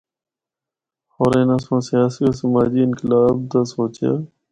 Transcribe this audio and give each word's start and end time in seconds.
ہور 1.13 1.31
اناں 1.39 1.59
سنڑ 1.65 1.81
سیاسی 1.89 2.21
و 2.27 2.31
سماجی 2.39 2.81
انقلاب 2.85 3.35
دا 3.51 3.61
سوچیا۔ 3.75 4.11